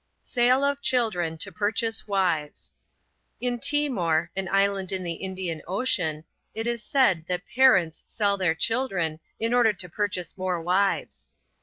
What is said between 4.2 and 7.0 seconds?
an island in the Indian Ocean, it is